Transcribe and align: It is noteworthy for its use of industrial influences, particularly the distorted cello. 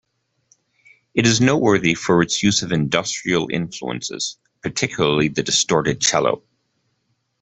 It 1.13 1.27
is 1.27 1.39
noteworthy 1.39 1.93
for 1.93 2.23
its 2.23 2.41
use 2.41 2.63
of 2.63 2.71
industrial 2.71 3.47
influences, 3.51 4.39
particularly 4.63 5.27
the 5.27 5.43
distorted 5.43 6.01
cello. 6.01 6.41